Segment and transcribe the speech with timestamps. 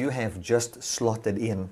[0.00, 1.68] you have just slotted in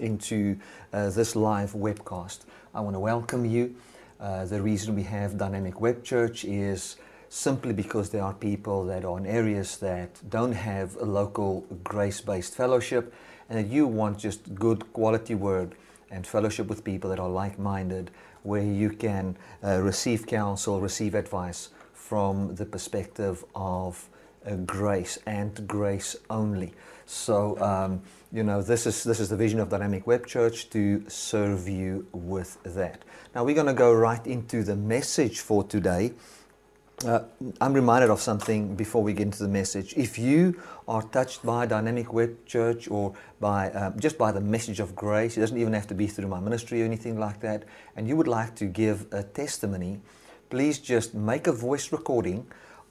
[0.00, 0.58] into
[0.92, 2.40] uh, this live webcast.
[2.74, 3.76] I want to welcome you.
[4.18, 6.96] Uh, the reason we have Dynamic Web Church is
[7.28, 12.20] simply because there are people that are in areas that don't have a local grace
[12.20, 13.14] based fellowship
[13.48, 15.76] and that you want just good quality word
[16.10, 18.10] and fellowship with people that are like minded,
[18.42, 24.08] where you can uh, receive counsel, receive advice from the perspective of
[24.54, 26.72] grace and grace only.
[27.06, 28.02] So, um,
[28.32, 32.06] you know, this is, this is the vision of Dynamic Web Church to serve you
[32.12, 33.02] with that.
[33.34, 36.12] Now, we're going to go right into the message for today.
[37.04, 37.20] Uh,
[37.60, 39.92] I'm reminded of something before we get into the message.
[39.98, 40.58] If you
[40.88, 45.36] are touched by Dynamic Web Church or by uh, just by the message of grace,
[45.36, 47.64] it doesn't even have to be through my ministry or anything like that,
[47.96, 50.00] and you would like to give a testimony,
[50.48, 52.46] please just make a voice recording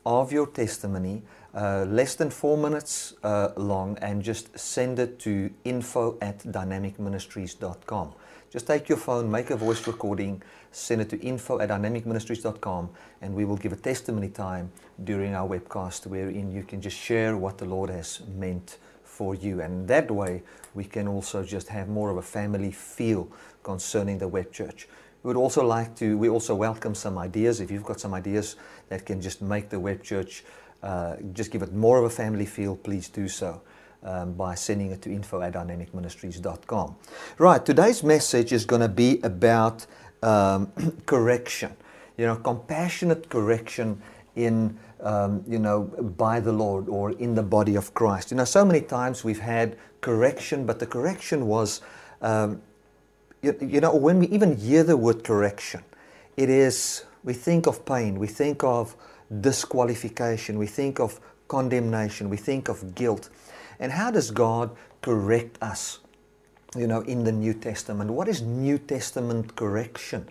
[0.05, 1.23] of your testimony,
[1.55, 8.13] uh, less than four minutes uh, long, and just send it to info at dynamicministries.com.
[8.51, 12.89] Just take your phone, make a voice recording, send it to info at dynamicministries.com,
[13.21, 14.71] and we will give a testimony time
[15.03, 19.61] during our webcast wherein you can just share what the Lord has meant for you.
[19.61, 23.29] And that way, we can also just have more of a family feel
[23.63, 24.87] concerning the web church.
[25.23, 27.59] We would also like to, we also welcome some ideas.
[27.59, 28.57] If you've got some ideas
[28.89, 30.43] that can just make the web church,
[30.83, 33.61] uh, just give it more of a family feel, please do so.
[34.03, 36.95] Um, by sending it to info at dynamicministries.com.
[37.39, 39.87] Right, today's message is going to be about
[40.21, 40.71] um,
[41.07, 41.75] correction,
[42.15, 43.99] you know, compassionate correction
[44.35, 45.83] in, um, you know,
[46.17, 48.31] by the Lord or in the body of Christ.
[48.31, 51.81] You know, so many times we've had correction, but the correction was,
[52.21, 52.61] um,
[53.41, 55.83] you, you know, when we even hear the word correction,
[56.37, 58.95] it is, we think of pain, we think of
[59.41, 63.29] disqualification, we think of condemnation, we think of guilt.
[63.79, 65.99] And how does God correct us?
[66.75, 70.27] You know, in the New Testament, what is New Testament correction?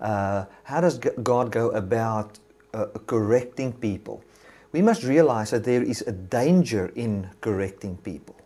[0.00, 2.38] Uh, how does God go about
[2.74, 4.22] uh, correcting people?
[4.72, 8.36] We must realize that there is a danger in correcting people.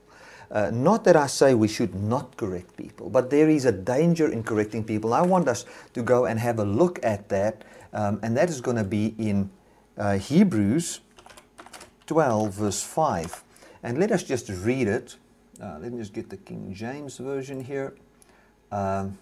[0.50, 4.30] Uh, not that I say we should not correct people, but there is a danger
[4.30, 5.14] in correcting people.
[5.14, 5.64] I want us
[5.94, 9.14] to go and have a look at that, um, and that is going to be
[9.18, 9.50] in
[9.96, 11.00] uh, Hebrews
[12.06, 13.44] 12, verse 5.
[13.82, 15.16] And let us just read it.
[15.62, 17.94] Uh, let me just get the King James Version here.
[18.72, 19.18] Um,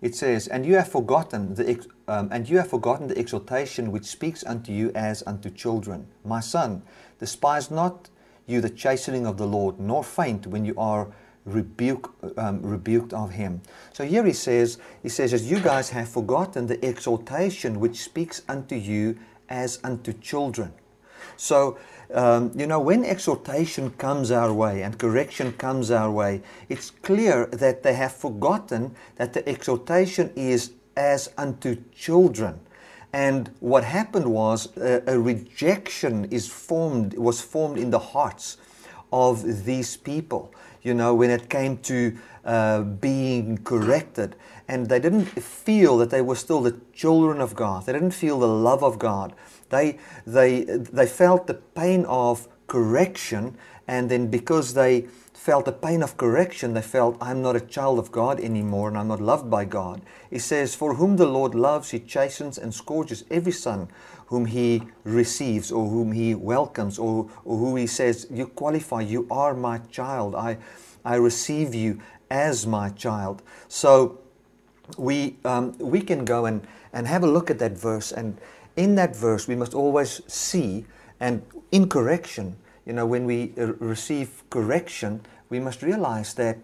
[0.00, 4.04] it says, "And you have forgotten the um, and you have forgotten the exhortation which
[4.04, 6.06] speaks unto you as unto children.
[6.24, 6.82] My son,
[7.18, 8.08] despise not
[8.46, 11.08] you the chastening of the Lord, nor faint when you are
[11.54, 13.60] rebuke, um, rebuked of Him."
[13.92, 18.42] So here he says, he says, "As you guys have forgotten the exhortation which speaks
[18.48, 20.72] unto you as unto children."
[21.36, 21.78] So
[22.14, 27.46] um, you know, when exhortation comes our way and correction comes our way, it's clear
[27.46, 32.60] that they have forgotten that the exhortation is as unto children.
[33.12, 38.56] And what happened was a, a rejection is formed, was formed in the hearts
[39.12, 40.52] of these people,
[40.88, 44.34] you know, when it came to uh, being corrected.
[44.66, 47.86] And they didn't feel that they were still the children of God.
[47.86, 49.34] They didn't feel the love of God.
[49.68, 53.56] They, they, they felt the pain of correction,
[53.86, 55.02] and then because they
[55.34, 58.98] felt the pain of correction, they felt, I'm not a child of God anymore, and
[58.98, 60.02] I'm not loved by God.
[60.30, 63.88] He says, For whom the Lord loves, he chastens and scourges every son
[64.28, 69.26] whom he receives, or whom he welcomes, or, or who he says, You qualify, you
[69.30, 70.34] are my child.
[70.34, 70.58] I,
[71.04, 72.00] I receive you
[72.30, 73.42] as my child.
[73.68, 74.18] So
[74.96, 78.38] we, um, we can go and, and have a look at that verse and
[78.78, 80.86] in that verse, we must always see,
[81.18, 82.56] and in correction,
[82.86, 86.58] you know, when we uh, receive correction, we must realize that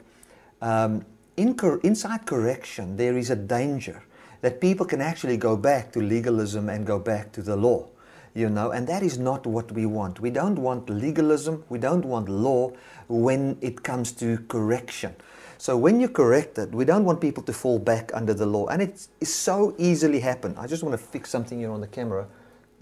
[0.62, 1.04] um,
[1.36, 4.04] in cor- inside correction, there is a danger
[4.44, 7.88] that people can actually go back to legalism and go back to the law,
[8.34, 10.21] you know, and that is not what we want.
[10.21, 12.71] We don't want legalism, we don't want law
[13.09, 15.17] when it comes to correction.
[15.56, 18.67] So when you correct corrected, we don't want people to fall back under the law.
[18.67, 20.55] And it's so easily happen.
[20.58, 22.26] I just want to fix something here on the camera.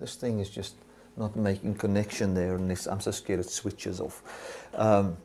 [0.00, 0.74] This thing is just
[1.16, 4.66] not making connection there, and I'm so scared it switches off.
[4.74, 5.16] Um,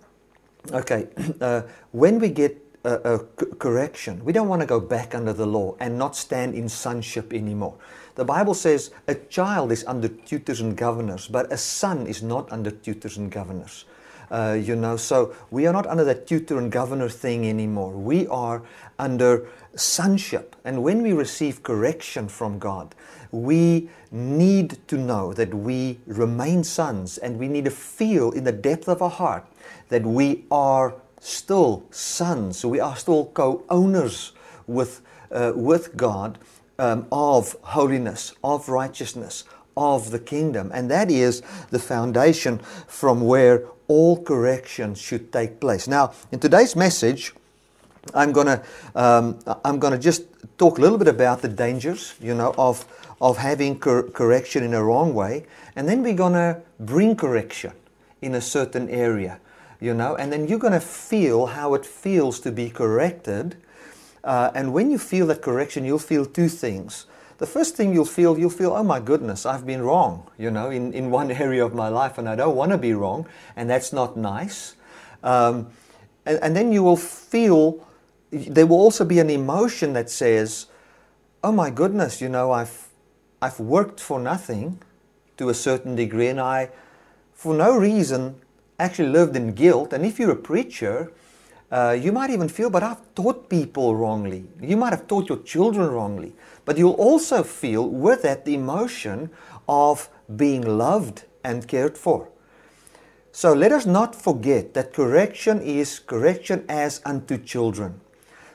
[0.71, 1.07] okay,
[1.41, 1.63] uh,
[1.93, 3.19] when we get a,
[3.59, 7.33] correction, we don't want to go back under the law and not stand in sonship
[7.33, 7.75] anymore.
[8.15, 12.51] The Bible says a child is under tutors and governors, but a son is not
[12.51, 13.85] under tutors and governors.
[14.29, 17.91] Uh, you know, so we are not under that tutor and governor thing anymore.
[17.91, 18.61] We are
[18.99, 20.55] under sonship.
[20.65, 22.93] And when we receive correction from God,
[23.31, 28.51] we need to know that we remain sons and we need to feel in the
[28.51, 29.45] depth of our heart
[29.89, 32.65] that we are still sons.
[32.65, 34.33] We are still co owners
[34.67, 36.37] with, uh, with God
[36.79, 39.43] um, of holiness, of righteousness,
[39.75, 40.71] of the kingdom.
[40.73, 45.87] And that is the foundation from where all correction should take place.
[45.87, 47.33] Now, in today's message,
[48.13, 48.63] I'm gonna
[48.95, 50.23] um, I'm gonna just
[50.57, 52.85] talk a little bit about the dangers, you know, of
[53.21, 57.73] of having cor- correction in a wrong way, and then we're gonna bring correction
[58.21, 59.39] in a certain area,
[59.79, 63.57] you know, and then you're gonna feel how it feels to be corrected,
[64.23, 67.05] uh, and when you feel that correction, you'll feel two things.
[67.37, 70.69] The first thing you'll feel, you'll feel, oh my goodness, I've been wrong, you know,
[70.71, 73.69] in, in one area of my life, and I don't want to be wrong, and
[73.69, 74.75] that's not nice.
[75.23, 75.67] Um,
[76.25, 77.85] and, and then you will feel
[78.31, 80.67] there will also be an emotion that says,
[81.43, 82.87] "Oh my goodness, you know, I've
[83.41, 84.81] I've worked for nothing
[85.37, 86.69] to a certain degree, and I,
[87.33, 88.41] for no reason,
[88.79, 91.11] actually lived in guilt." And if you're a preacher,
[91.71, 94.45] uh, you might even feel, "But I've taught people wrongly.
[94.61, 96.33] You might have taught your children wrongly."
[96.65, 99.29] But you'll also feel with that the emotion
[99.67, 102.27] of being loved and cared for.
[103.31, 108.01] So let us not forget that correction is correction as unto children.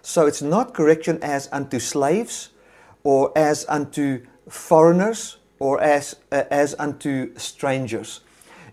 [0.02, 2.50] So it's not correction as unto slaves
[3.04, 8.20] or as unto foreigners or as, uh, as unto strangers.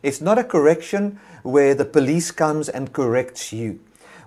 [0.01, 3.80] It's not a correction where the police comes and corrects you.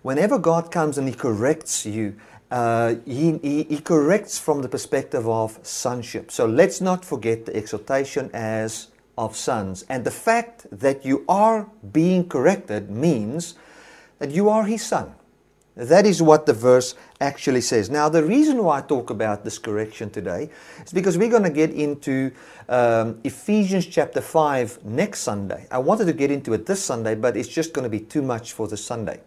[0.03, 2.17] Whenever God comes and He corrects you,
[2.51, 6.31] uh, he, he, he corrects from the perspective of sonship.
[6.31, 9.85] So let's not forget the exhortation as of sons.
[9.89, 13.55] And the fact that you are being corrected means
[14.19, 15.15] that you are His son.
[15.75, 17.89] That is what the verse actually says.
[17.89, 20.51] Now, the reason why I talk about this correction today
[20.85, 22.31] is because we're going to get into
[22.69, 25.67] um, Ephesians chapter 5 next Sunday.
[25.71, 28.21] I wanted to get into it this Sunday, but it's just going to be too
[28.21, 29.21] much for the Sunday.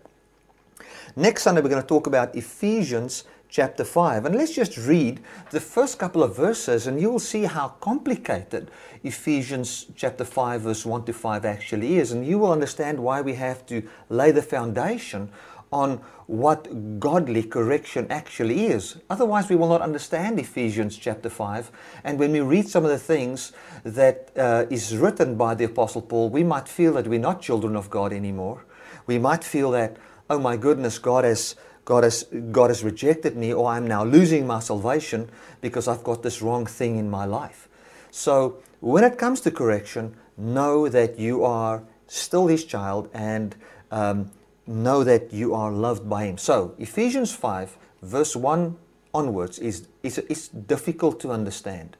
[1.16, 4.26] Next Sunday, we're going to talk about Ephesians chapter 5.
[4.26, 5.22] And let's just read
[5.52, 8.70] the first couple of verses, and you will see how complicated
[9.04, 12.12] Ephesians chapter 5, verse 1 to 5 actually is.
[12.12, 15.30] And you will understand why we have to lay the foundation
[15.72, 18.98] on what godly correction actually is.
[19.10, 21.72] Otherwise, we will not understand Ephesians chapter 5.
[22.04, 23.52] And when we read some of the things
[23.84, 27.76] that uh, is written by the Apostle Paul, we might feel that we're not children
[27.76, 28.66] of God anymore.
[29.06, 29.98] We might feel that,
[30.30, 34.48] oh my goodness, God has, God has, God has rejected me, or I'm now losing
[34.48, 35.30] my salvation
[35.62, 37.70] because I've got this wrong thing in my life.
[38.10, 43.56] So, when it comes to correction, know that you are still His child and
[43.92, 44.32] um,
[44.68, 46.38] know that you are loved by Him.
[46.38, 48.76] So, Ephesians 5, verse 1
[49.14, 51.98] onwards, is, is, is difficult to understand.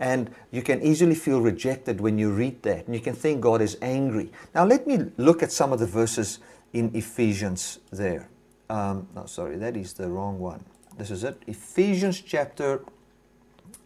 [0.00, 2.86] And you can easily feel rejected when you read that.
[2.86, 4.30] And you can think God is angry.
[4.54, 6.38] Now, let me look at some of the verses
[6.72, 8.28] in Ephesians there.
[8.70, 10.64] Um, no, sorry, that is the wrong one.
[10.96, 11.40] This is it.
[11.46, 12.84] Ephesians chapter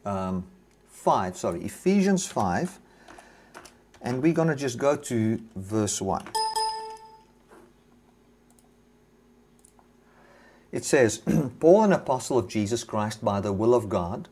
[0.05, 0.44] um,
[0.90, 1.37] 5.
[1.37, 2.79] Sorry, Ephesians 5.
[4.02, 6.42] And we're going to just go to verse 1.
[10.73, 11.19] It says,
[11.61, 14.29] Paul, an apostle of Jesus Christ by the will of God,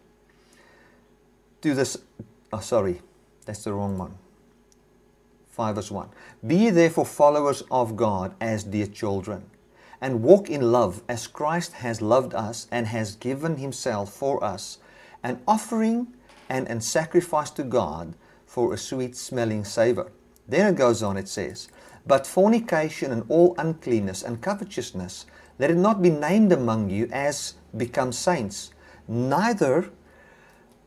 [1.60, 1.98] do this.
[2.52, 3.02] Oh, sorry,
[3.44, 4.14] that's the wrong one.
[5.50, 6.08] 5 verse 1.
[6.46, 9.44] Be therefore followers of God as dear children,
[10.00, 14.78] and walk in love as Christ has loved us and has given himself for us,
[15.22, 16.06] an offering
[16.48, 18.14] and a sacrifice to God
[18.46, 20.10] for a sweet smelling savor.
[20.48, 21.68] Then it goes on, it says,
[22.06, 25.26] But fornication and all uncleanness and covetousness,
[25.60, 28.70] let it not be named among you as become saints,
[29.06, 29.90] neither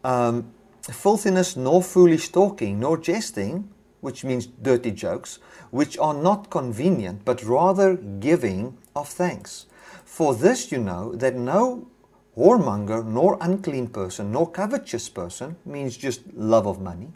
[0.04, 0.52] um,
[0.82, 3.70] filthiness, nor foolish talking, nor jesting,
[4.02, 5.38] which means dirty jokes,
[5.70, 9.68] which are not convenient, but rather giving of thanks.
[10.06, 11.88] For this you know that no
[12.36, 17.10] whoremonger, nor unclean person, nor covetous person, means just love of money,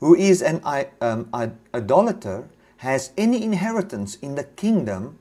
[0.00, 0.60] who is an
[1.00, 1.30] um,
[1.72, 2.48] idolater,
[2.78, 5.16] has any inheritance in the kingdom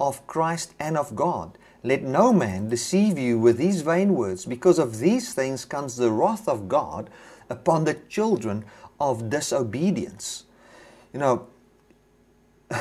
[0.00, 1.58] of Christ and of God.
[1.82, 6.10] Let no man deceive you with these vain words, because of these things comes the
[6.10, 7.10] wrath of God
[7.50, 8.64] upon the children
[8.98, 10.44] of disobedience.
[11.12, 11.46] You know,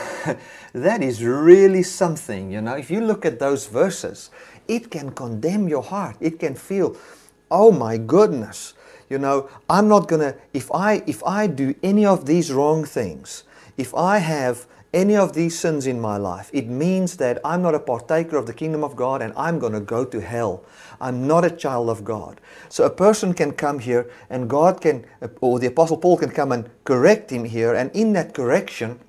[0.74, 2.52] that is really something.
[2.52, 4.32] You know, if you look at those verses,
[4.68, 6.16] it can condemn your heart.
[6.22, 6.96] It can feel,
[7.52, 8.74] oh my goodness,
[9.10, 13.44] you know, I'm not gonna if I if I do any of these wrong things,
[13.78, 17.74] if I have any of these sins in my life, it means that I'm not
[17.74, 20.64] a partaker of the kingdom of God and I'm going to go to hell.
[21.02, 22.40] I'm not a child of God.
[22.70, 26.30] So a person can come here and God can, uh, or the Apostle Paul can
[26.30, 27.74] come and correct him here.
[27.74, 29.00] And in that correction,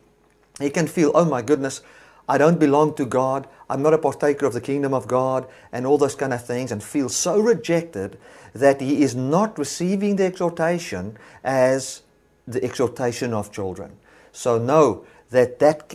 [0.58, 1.82] he can feel, oh my goodness,
[2.28, 3.46] I don't belong to God.
[3.68, 6.72] I'm not a partaker of the kingdom of God and all those kind of things
[6.72, 8.18] and feel so rejected
[8.54, 12.02] that he is not receiving the exhortation as
[12.46, 13.96] the exhortation of children.
[14.32, 15.88] So know that that,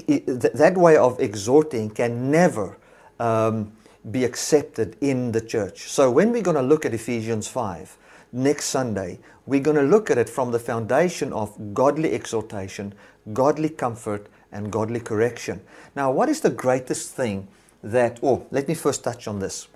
[0.53, 2.77] that way of exhorting can never
[3.19, 3.71] um,
[4.09, 5.89] be accepted in the church.
[5.89, 7.97] So when we're going to look at Ephesians 5
[8.31, 12.93] next Sunday, we're going to look at it from the foundation of godly exhortation,
[13.33, 15.61] godly comfort, and godly correction.
[15.95, 17.47] Now, what is the greatest thing
[17.83, 19.67] that, oh, let me first touch on this.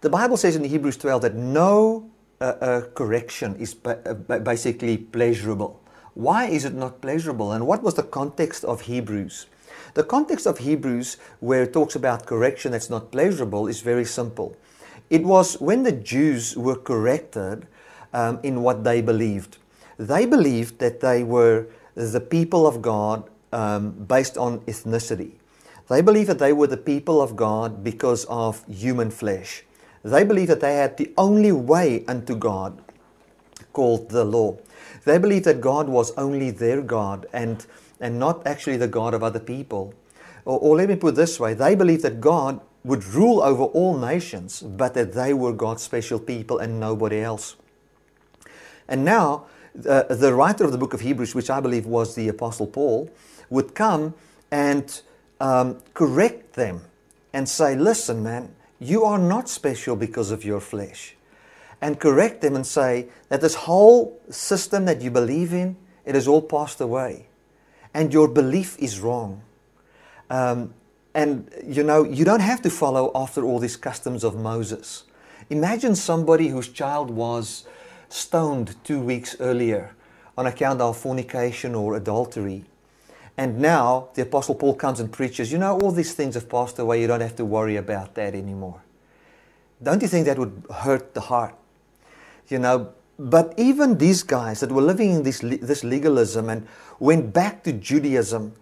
[0.00, 2.10] The Bible says in Hebrews 12 that no
[2.40, 3.94] uh, uh, correction is uh,
[4.40, 5.80] basically pleasurable.
[6.14, 7.52] Why is it not pleasurable?
[7.52, 9.46] And what was the context of Hebrews?
[9.94, 14.56] The context of Hebrews, where it talks about correction that's not pleasurable, is very simple.
[15.10, 17.66] It was when the Jews were corrected
[18.12, 19.58] um, in what they believed.
[19.98, 25.32] They believed that they were the people of God um, based on ethnicity.
[25.88, 29.64] They believed that they were the people of God because of human flesh.
[30.02, 32.82] They believed that they had the only way unto God
[33.72, 34.56] called the law.
[35.04, 37.64] They believed that God was only their God and,
[38.00, 39.94] and not actually the God of other people.
[40.44, 43.96] Or, or let me put this way they believed that God would rule over all
[43.96, 47.56] nations, but that they were God's special people and nobody else.
[48.88, 49.46] And now,
[49.88, 53.10] uh, the writer of the book of Hebrews, which I believe was the Apostle Paul,
[53.50, 54.14] would come
[54.50, 55.00] and
[55.40, 56.82] um, correct them
[57.32, 61.14] and say, Listen, man, you are not special because of your flesh
[61.82, 66.28] and correct them and say that this whole system that you believe in, it has
[66.28, 67.26] all passed away.
[67.92, 69.42] And your belief is wrong.
[70.30, 70.72] Um,
[71.12, 75.04] and you know, you don't have to follow after all these customs of Moses.
[75.50, 77.66] Imagine somebody whose child was
[78.08, 79.94] stoned two weeks earlier
[80.38, 82.64] on account of fornication or adultery.
[83.36, 86.78] And now the Apostle Paul comes and preaches, you know, all these things have passed
[86.78, 88.82] away, you don't have to worry about that anymore.
[89.82, 91.56] Don't you think that would hurt the heart?
[92.52, 92.92] You know.
[93.18, 96.66] But even these guys that were living in this, this legalism and
[96.98, 98.54] went back to Judaism,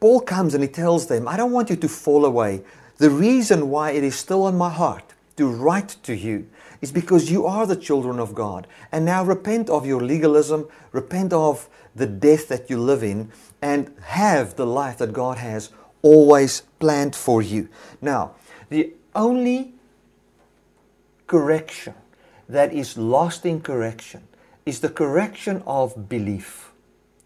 [0.00, 2.62] Paul comes and he tells them, I don't want you to fall away.
[2.98, 6.48] The reason why it is still on my heart to write to you
[6.80, 8.66] is because you are the children of God.
[8.92, 13.92] And now repent of your legalism, repent of the death that you live in, and
[14.02, 15.70] have the life that God has
[16.02, 17.68] always planned for you.
[18.00, 18.34] Now,
[18.68, 19.74] the only
[21.26, 21.94] correction
[22.48, 24.26] that is lasting correction
[24.64, 26.72] is the correction of belief.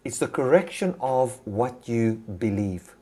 [0.03, 2.95] It's the correction of what you believe.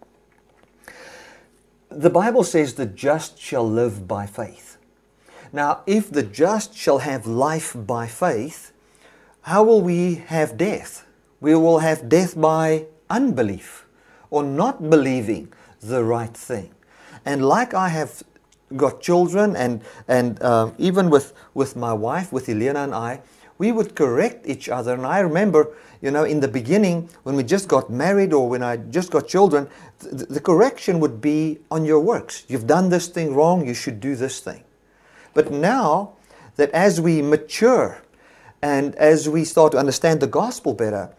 [1.89, 4.77] The Bible says the just shall live by faith.
[5.51, 8.71] Now, if the just shall have life by faith,
[9.41, 11.05] how will we have death?
[11.41, 13.85] We will have death by unbelief
[14.29, 15.51] or not believing
[15.81, 16.73] the right thing.
[17.25, 18.23] And like I have
[18.77, 23.21] got children, and, and uh, even with, with my wife, with Elena and I,
[23.57, 24.93] we would correct each other.
[24.93, 28.63] And I remember, you know, in the beginning, when we just got married or when
[28.63, 32.43] I just got children, th- the correction would be on your works.
[32.47, 34.63] You've done this thing wrong, you should do this thing.
[35.35, 36.13] But now
[36.55, 38.01] that as we mature
[38.61, 41.11] and as we start to understand the gospel better,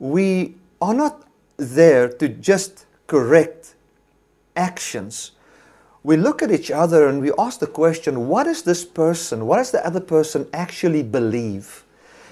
[0.00, 1.22] we are not
[1.56, 3.74] there to just correct
[4.56, 5.32] actions,
[6.04, 9.56] we look at each other and we ask the question what does this person, what
[9.56, 11.82] does the other person actually believe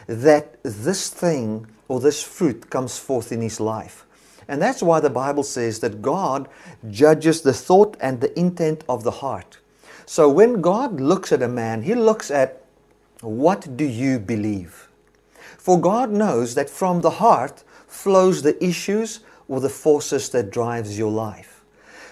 [0.07, 4.05] that this thing or this fruit comes forth in his life?
[4.47, 6.49] And that's why the Bible says that God
[6.91, 9.59] judges the thought and the intent of the heart.
[10.05, 12.65] So when God looks at a man, he looks at
[13.23, 14.89] what do you believe?
[15.57, 20.99] For God knows that from the heart flows the issues or the forces that drives
[20.99, 21.52] your life.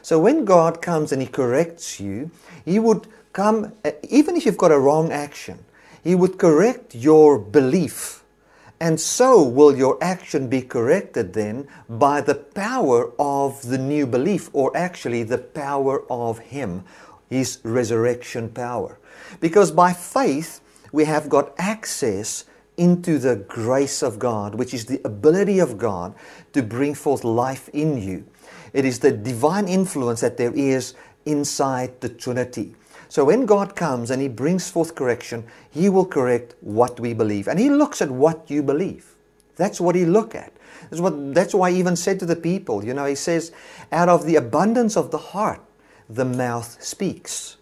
[0.03, 2.31] So when God comes and He corrects you,
[2.65, 5.65] He would come, eh, even if you've got a wrong action,
[6.03, 8.25] He would correct your belief.
[8.81, 14.49] And so will your action be corrected then by the power of the new belief,
[14.55, 16.85] or actually the power of Him,
[17.29, 18.99] His resurrection power.
[19.39, 20.61] Because by faith,
[20.93, 22.45] we have got access
[22.77, 26.15] into the grace of God, which is the ability of God
[26.55, 28.25] to bring forth life in you.
[28.73, 30.95] It is the divine influence that there is
[31.27, 32.75] inside the Trinity.
[33.09, 37.49] So when God comes and He brings forth correction, He will correct what we believe.
[37.49, 39.15] And He looks at what you believe.
[39.57, 40.53] That's what He look at.
[40.89, 43.53] That's, what, that's why he even said to the people, you know, he says,
[43.93, 45.61] out of the abundance of the heart,
[46.09, 47.57] the mouth speaks.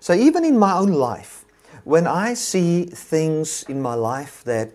[0.00, 1.44] So even in my own life,
[1.84, 4.72] when I see things in my life that,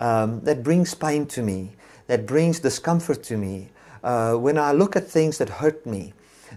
[0.00, 1.72] um, that brings pain to me,
[2.06, 3.70] that brings discomfort to me,
[4.02, 6.12] uh, when I look at things that hurt me,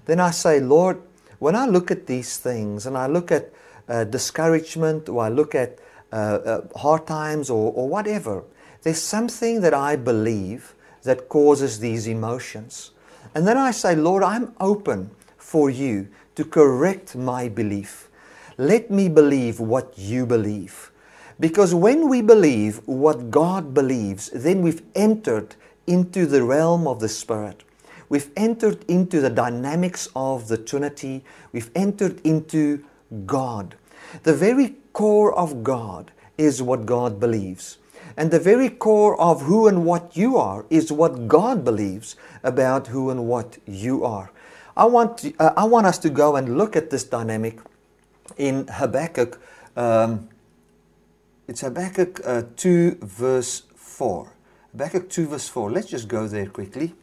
[0.05, 1.01] then I say, Lord,
[1.39, 3.51] when I look at these things and I look at
[3.87, 5.79] uh, discouragement or I look at
[6.11, 8.43] uh, uh, hard times or, or whatever,
[8.83, 12.91] there's something that I believe that causes these emotions.
[13.33, 18.09] And then I say, Lord, I'm open for you to correct my belief.
[18.57, 20.91] Let me believe what you believe.
[21.39, 25.55] Because when we believe what God believes, then we've entered
[25.87, 27.63] into the realm of the Spirit.
[28.09, 31.23] We've entered into the dynamics of the Trinity.
[31.51, 32.83] We've entered into
[33.25, 33.75] God.
[34.23, 37.77] The very core of God is what God believes.
[38.17, 42.87] And the very core of who and what you are is what God believes about
[42.87, 44.31] who and what you are.
[44.77, 47.59] I want, to, uh, I want us to go and look at this dynamic
[48.37, 49.39] in Habakkuk.
[49.75, 50.29] Um,
[51.47, 54.34] it's Habakkuk uh, 2, verse 4.
[54.75, 55.71] Habakkuk 2, verse 4.
[55.71, 56.93] Let's just go there quickly.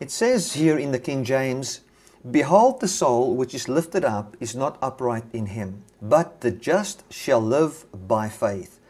[0.00, 1.82] It says here in the King James,
[2.30, 7.04] Behold, the soul which is lifted up is not upright in him, but the just
[7.12, 8.80] shall live by faith.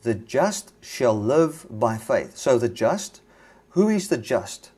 [0.00, 2.38] The just shall live by faith.
[2.38, 3.20] So, the just,
[3.72, 4.70] who is the just?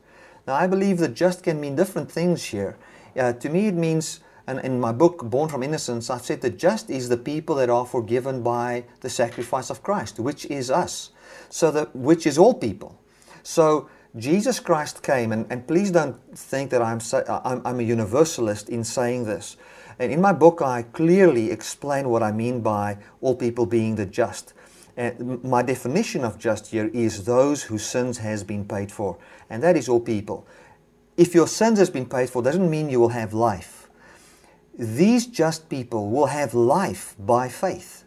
[0.45, 2.75] Now, I believe the just can mean different things here.
[3.17, 6.49] Uh, to me, it means, and in my book, Born from Innocence, I've said the
[6.49, 11.11] just is the people that are forgiven by the sacrifice of Christ, which is us.
[11.49, 12.97] So, the, which is all people.
[13.43, 18.69] So, Jesus Christ came, and, and please don't think that I'm, I'm, I'm a universalist
[18.69, 19.57] in saying this.
[19.99, 24.05] And in my book, I clearly explain what I mean by all people being the
[24.05, 24.53] just.
[24.95, 29.17] And my definition of just here is those whose sins has been paid for,
[29.49, 30.47] and that is all people.
[31.17, 33.76] If your sins has been paid for, doesn't mean you will have life.
[34.77, 38.03] These just people will have life by faith.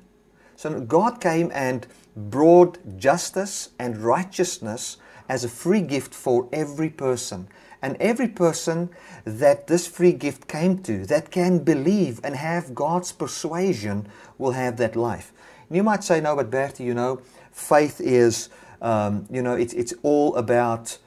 [0.57, 4.99] So God came and brought justice and righteousness
[5.29, 7.49] as a free gift for every person.
[7.83, 8.91] And every person
[9.25, 14.07] that this free gift came to, that can believe and have God's persuasion,
[14.39, 15.33] will have that life.
[15.69, 18.51] And you might say, no, but Bertie, you know, faith is,
[18.83, 20.99] um, you know, it's, it's all about,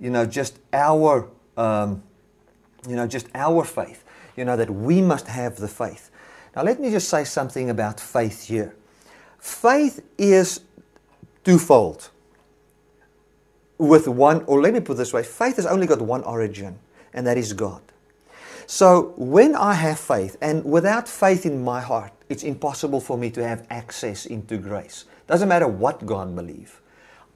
[0.00, 2.02] you know, just our, um,
[2.88, 4.04] you know, just our faith.
[4.36, 6.10] You know, that we must have the faith.
[6.56, 8.74] Now, let me just say something about faith here.
[9.38, 10.60] Faith is
[11.44, 12.10] twofold
[13.78, 16.78] with one, or let me put this way faith has only got one origin,
[17.12, 17.82] and that is God.
[18.66, 23.30] So when I have faith, and without faith in my heart, it's impossible for me
[23.30, 25.04] to have access into grace.
[25.26, 26.72] Doesn't matter what God believes.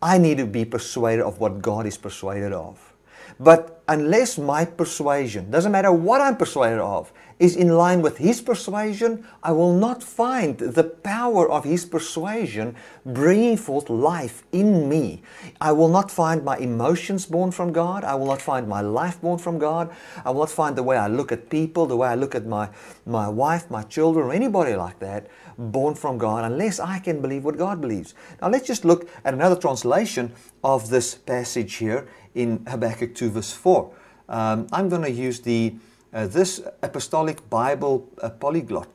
[0.01, 2.93] I need to be persuaded of what God is persuaded of.
[3.39, 8.41] But unless my persuasion, doesn't matter what I'm persuaded of, is in line with his
[8.41, 15.23] persuasion, I will not find the power of his persuasion bringing forth life in me.
[15.61, 18.05] I will not find my emotions born from God.
[18.05, 19.91] I will not find my life born from God.
[20.25, 22.47] I will not find the way I look at people, the way I look at
[22.47, 22.71] my,
[23.05, 25.27] my wife, my children, or anybody like that
[25.59, 28.15] born from God unless I can believe what God believes.
[28.41, 33.53] Now let's just look at another translation of this passage here in Habakkuk 2, verse
[33.53, 33.91] 4.
[34.29, 35.75] Um, I'm going to use the
[36.13, 38.89] uh, this apostolic Bible uh, polyglot.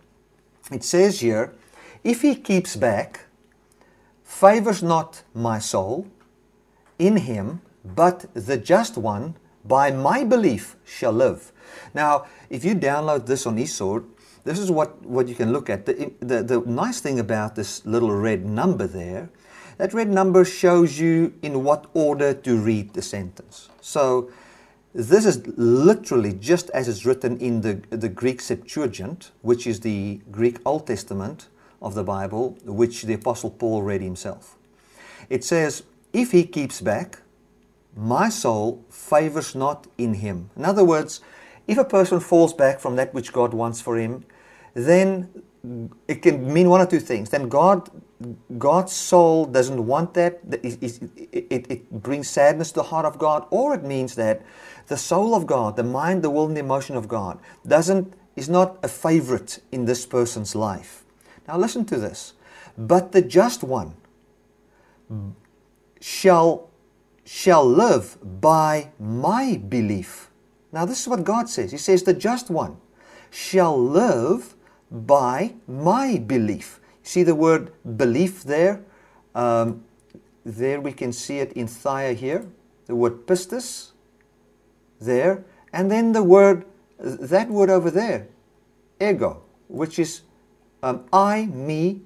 [0.72, 1.54] It says here,
[2.04, 3.26] if he keeps back,
[4.24, 6.08] favors not my soul
[6.98, 11.52] in him, but the just one by my belief shall live.
[11.94, 14.06] Now, if you download this on eSword,
[14.44, 15.86] this is what, what you can look at.
[15.86, 19.30] The, the, the nice thing about this little red number there,
[19.82, 23.68] that red number shows you in what order to read the sentence.
[23.82, 24.30] So
[24.94, 30.22] this is literally just as it's written in the, the Greek Septuagint, which is the
[30.30, 31.48] Greek Old Testament
[31.82, 34.56] of the Bible, which the Apostle Paul read himself.
[35.32, 35.82] It says,
[36.14, 37.24] If he keeps back,
[37.98, 40.52] my soul favors not in him.
[40.56, 41.22] In other words,
[41.66, 44.26] if a person falls back from that which God wants for him,
[44.76, 45.28] then
[46.08, 47.32] it can mean one or two things.
[47.32, 47.90] Then God,
[48.58, 50.40] God's soul doesn't want that.
[50.64, 50.78] It,
[51.32, 54.42] it, it, brings sadness to the heart of God, or it means that
[54.88, 58.50] the soul of God, the mind, the will, and the emotion of God, doesn't is
[58.50, 61.04] not a favorite in this person's life.
[61.48, 62.34] Now listen to this.
[62.78, 63.96] But the just one
[66.00, 66.70] shall
[67.26, 70.30] shall live by my belief.
[70.72, 71.72] Now this is what God says.
[71.72, 72.78] He says the just one
[73.30, 74.56] shall live
[74.90, 76.81] by my belief.
[77.12, 78.86] See the word belief there?
[79.36, 79.84] Um,
[80.46, 82.46] there we can see it in thia here,
[82.86, 83.92] the word pistis
[85.02, 85.44] there,
[85.74, 86.64] and then the word,
[87.00, 88.30] that word over there,
[89.02, 90.22] ego, which is
[90.84, 92.04] um, I, me,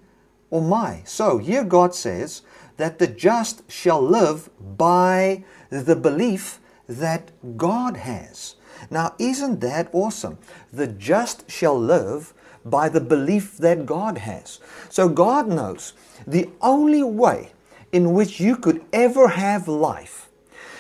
[0.50, 1.04] or my.
[1.06, 2.41] So here God says
[2.78, 8.56] that the just shall live by the belief that God has.
[8.89, 10.39] Now, isn't that awesome?
[10.74, 12.34] The just shall live
[12.65, 14.60] by the belief that God has.
[14.89, 15.93] So God knows
[16.25, 17.51] the only way
[17.91, 20.30] in which you could ever have life,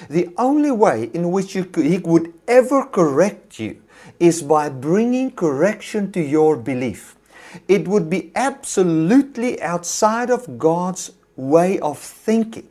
[0.09, 3.81] the only way in which could, He would ever correct you
[4.19, 7.15] is by bringing correction to your belief.
[7.67, 12.67] It would be absolutely outside of God's way of thinking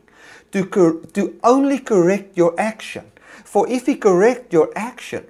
[0.51, 3.11] to, cor- to only correct your action.
[3.43, 5.25] For if He correct your action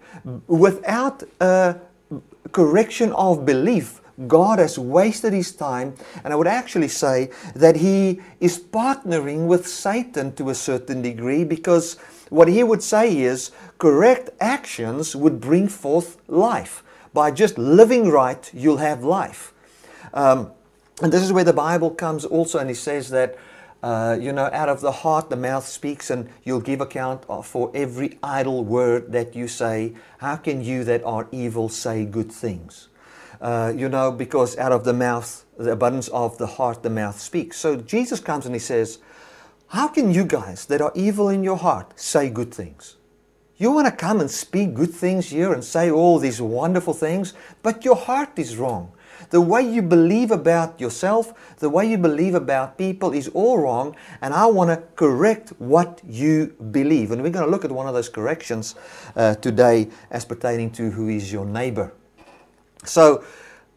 [0.48, 1.76] without a
[2.52, 8.22] correction of belief, God has wasted his time, and I would actually say that he
[8.40, 11.96] is partnering with Satan to a certain degree because
[12.30, 16.82] what he would say is correct actions would bring forth life.
[17.14, 19.54] By just living right, you'll have life.
[20.14, 20.52] Um,
[21.02, 23.38] and this is where the Bible comes also, and he says that.
[23.86, 27.72] Uh, you know, out of the heart the mouth speaks, and you'll give account for
[27.76, 29.94] every idle word that you say.
[30.18, 32.88] How can you that are evil say good things?
[33.40, 37.20] Uh, you know, because out of the mouth, the abundance of the heart, the mouth
[37.22, 37.58] speaks.
[37.58, 38.98] So Jesus comes and he says,
[39.68, 42.96] How can you guys that are evil in your heart say good things?
[43.58, 47.36] You want to come and speak good things here and say all these wonderful things,
[47.62, 48.94] but your heart is wrong.
[49.36, 53.94] The way you believe about yourself, the way you believe about people is all wrong,
[54.22, 57.12] and I want to correct what you believe.
[57.12, 58.76] And we're going to look at one of those corrections
[59.14, 61.92] uh, today as pertaining to who is your neighbor.
[62.86, 63.26] So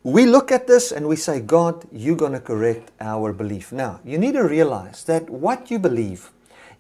[0.05, 3.73] we look at this and we say, God, you're going to correct our belief.
[3.73, 6.31] Now, you need to realize that what you believe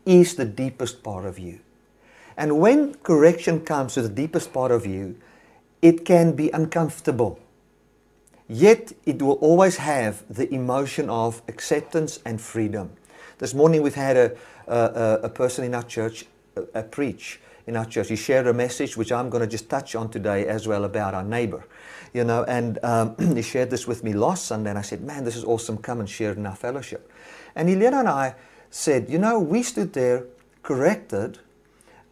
[0.07, 1.59] is the deepest part of you.
[2.37, 5.17] And when correction comes to the deepest part of you,
[5.83, 7.41] it can be uncomfortable.
[8.49, 12.91] Yet it will always have the emotion of acceptance and freedom.
[13.39, 16.25] This morning we've had a, a, a person in our church
[16.57, 18.09] a, a preach in our church.
[18.09, 21.15] He shared a message which I'm going to just touch on today as well about
[21.15, 21.65] our neighbor
[22.13, 25.25] you know, and um, he shared this with me last Sunday, and I said, man,
[25.25, 27.11] this is awesome, come and share it in our fellowship.
[27.55, 28.35] And Helena and I
[28.71, 30.27] said, you know, we stood there
[30.63, 31.39] corrected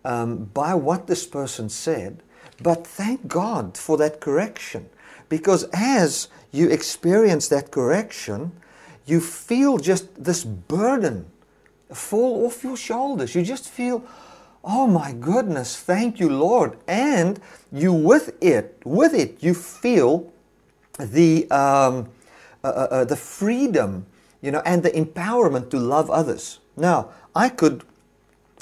[0.04, 2.22] um, by what this person said,
[2.62, 4.88] but thank God for that correction.
[5.28, 8.52] Because as you experience that correction,
[9.06, 11.26] you feel just this burden
[11.92, 13.34] fall off your shoulders.
[13.34, 14.04] You just feel,
[14.64, 16.76] oh my goodness, thank you, Lord.
[16.88, 17.40] And
[17.72, 20.32] you with it, with it, you feel
[20.98, 22.08] the um,
[22.64, 24.06] uh, uh, uh, the freedom,
[24.42, 26.58] you know, and the empowerment to love others.
[26.76, 27.84] Now, I could,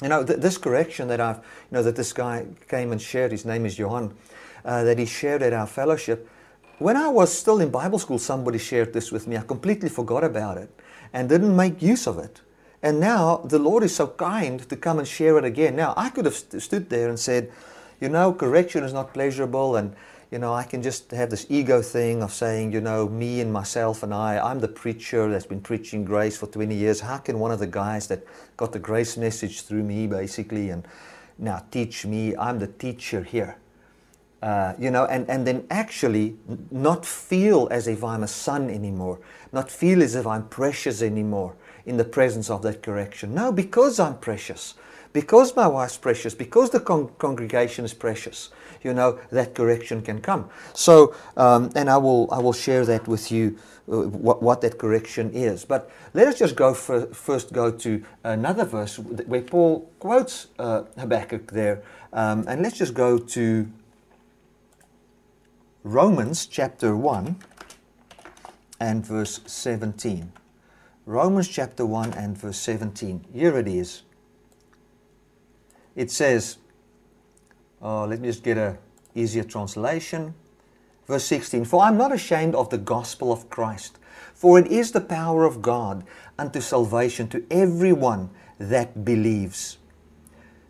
[0.01, 3.31] you know, th- this correction that I've, you know, that this guy came and shared.
[3.31, 4.13] His name is Johan.
[4.63, 6.29] Uh, that he shared at our fellowship.
[6.77, 9.37] When I was still in Bible school, somebody shared this with me.
[9.37, 10.69] I completely forgot about it
[11.13, 12.41] and didn't make use of it.
[12.83, 15.77] And now the Lord is so kind to come and share it again.
[15.77, 17.49] Now, I could have st- stood there and said,
[18.01, 19.95] you know, correction is not pleasurable, and,
[20.31, 23.53] you know, I can just have this ego thing of saying, you know, me and
[23.53, 26.99] myself and I, I'm the preacher that's been preaching grace for 20 years.
[26.99, 28.25] How can one of the guys that
[28.57, 30.85] got the grace message through me, basically, and
[31.37, 32.35] now teach me?
[32.35, 33.55] I'm the teacher here.
[34.41, 36.35] Uh, you know, and, and then actually
[36.69, 39.19] not feel as if I'm a son anymore,
[39.51, 43.33] not feel as if I'm precious anymore in the presence of that correction.
[43.33, 44.75] No, because I'm precious
[45.15, 48.49] because my wife's precious, because the con- congregation is precious,
[48.83, 50.49] you know, that correction can come.
[50.73, 53.57] So, um, and I will, I will share that with you,
[53.89, 55.63] uh, what, what that correction is.
[55.63, 60.83] But let us just go for, first go to another verse where Paul quotes uh,
[60.97, 61.81] Habakkuk there.
[62.11, 63.71] Um, and let's just go to
[65.87, 67.35] Romans chapter 1
[68.79, 70.31] and verse 17.
[71.05, 73.27] Romans chapter 1 and verse 17.
[73.31, 74.01] Here it is
[75.95, 76.57] it says,
[77.83, 78.79] oh, let me just get a
[79.13, 80.33] easier translation.
[81.05, 83.99] Verse 16, For I'm not ashamed of the gospel of Christ,
[84.33, 86.03] for it is the power of God
[86.39, 89.77] unto salvation to everyone that believes.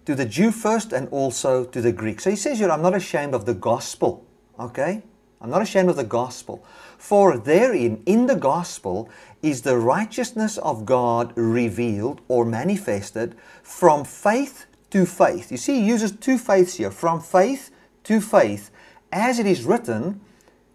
[0.08, 2.20] To the Jew first and also to the Greek.
[2.20, 4.25] So he says here, I'm not ashamed of the gospel.
[4.60, 5.04] Okay?
[5.42, 6.66] I'm not ashamed of the gospel.
[6.98, 9.10] For therein, in the gospel,
[9.44, 15.52] is the righteousness of God revealed or manifested from faith to faith.
[15.52, 17.70] You see, he uses two faiths here from faith
[18.06, 18.72] to faith.
[19.12, 20.22] As it is written,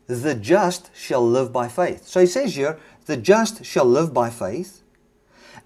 [0.07, 2.07] the just shall live by faith.
[2.07, 4.83] So he says here, the just shall live by faith.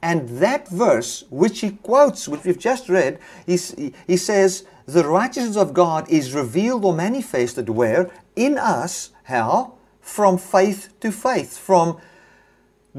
[0.00, 3.58] And that verse, which he quotes, which we've just read, he,
[4.06, 8.10] he says, The righteousness of God is revealed or manifested where?
[8.36, 9.10] In us.
[9.24, 9.74] How?
[10.00, 11.56] From faith to faith.
[11.56, 11.98] From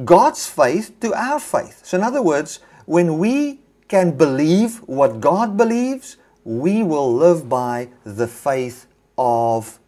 [0.03, 1.85] God's faith to our faith.
[1.85, 7.89] So, in other words, when we can believe what God believes, we will live by
[8.03, 9.79] the faith of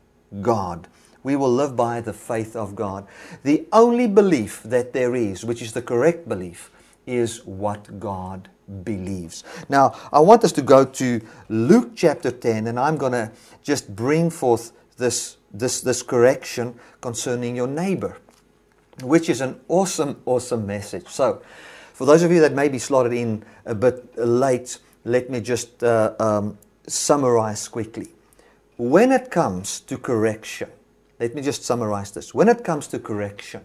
[0.42, 0.88] God.
[1.24, 3.08] We will live by the faith of God.
[3.44, 6.72] The only belief that there is, which is the correct belief,
[7.08, 8.50] is what God
[8.84, 9.44] believes.
[9.70, 13.32] Now, I want us to go to Luke chapter 10, and I'm going to
[13.64, 18.18] just bring forth this, this, this correction concerning your neighbor,
[19.02, 21.08] which is an awesome, awesome message.
[21.08, 21.42] So,
[21.94, 25.84] for those of you that may be slotted in a bit late, let me just
[25.84, 28.10] uh, um, summarize quickly.
[28.78, 30.70] When it comes to correction,
[31.20, 32.36] let me just summarize this.
[32.36, 33.62] When it comes to correction,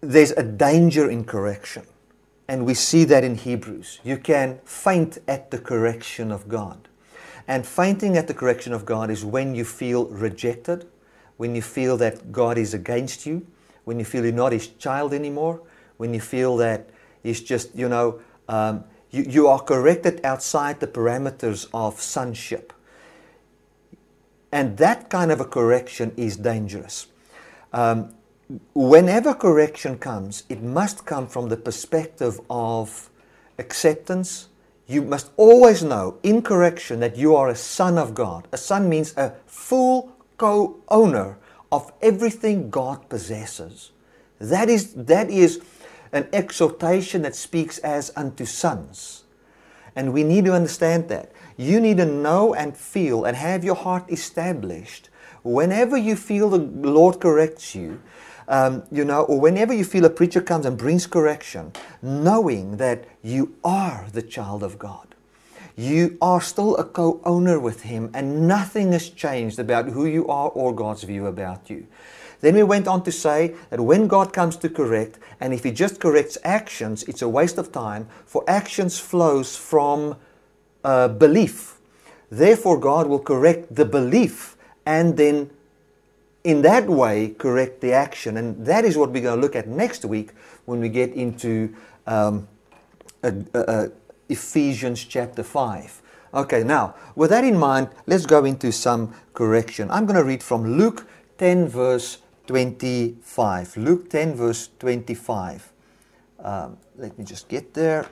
[0.00, 1.86] there's a danger in correction.
[2.48, 4.00] And we see that in Hebrews.
[4.02, 6.88] You can faint at the correction of God.
[7.46, 10.86] And fainting at the correction of God is when you feel rejected,
[11.36, 13.46] when you feel that God is against you,
[13.84, 15.62] when you feel you're not His child anymore,
[15.96, 16.90] when you feel that
[17.22, 22.72] He's just, you know, um, you, you are corrected outside the parameters of sonship.
[24.52, 27.06] And that kind of a correction is dangerous.
[27.72, 28.14] Um,
[28.74, 33.10] whenever correction comes, it must come from the perspective of
[33.58, 34.48] acceptance.
[34.86, 38.48] You must always know in correction that you are a son of God.
[38.52, 41.38] A son means a full co owner
[41.70, 43.92] of everything God possesses.
[44.40, 45.60] That is, that is
[46.12, 49.24] an exhortation that speaks as unto sons.
[49.94, 51.30] And we need to understand that.
[51.56, 55.10] You need to know and feel and have your heart established
[55.42, 58.00] whenever you feel the Lord corrects you,
[58.50, 63.04] um, you know, or whenever you feel a preacher comes and brings correction, knowing that
[63.22, 65.14] you are the child of God.
[65.76, 70.26] You are still a co owner with Him, and nothing has changed about who you
[70.28, 71.86] are or God's view about you.
[72.40, 75.70] Then we went on to say that when God comes to correct, and if He
[75.70, 80.16] just corrects actions, it's a waste of time, for actions flows from
[80.82, 81.78] uh, belief.
[82.30, 85.50] Therefore, God will correct the belief and then
[86.44, 88.36] in that way correct the action.
[88.36, 90.32] And that is what we're going to look at next week
[90.64, 91.74] when we get into
[92.06, 92.48] um,
[94.28, 96.02] Ephesians chapter 5.
[96.32, 99.90] Okay, now, with that in mind, let's go into some correction.
[99.90, 103.76] I'm going to read from Luke 10, verse 25.
[103.76, 105.72] Luke 10, verse 25.
[106.38, 108.06] Um, let me just get there.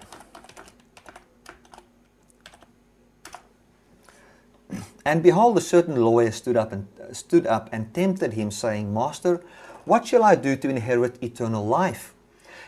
[5.05, 9.43] And behold, a certain lawyer stood up and stood up and tempted him, saying, Master,
[9.85, 12.15] what shall I do to inherit eternal life?